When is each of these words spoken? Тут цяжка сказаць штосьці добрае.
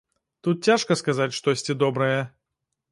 Тут 0.47 0.63
цяжка 0.69 0.99
сказаць 1.03 1.31
штосьці 1.41 1.81
добрае. 1.87 2.15